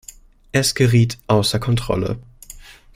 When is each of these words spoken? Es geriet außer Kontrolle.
Es 0.51 0.73
geriet 0.73 1.19
außer 1.27 1.59
Kontrolle. 1.59 2.17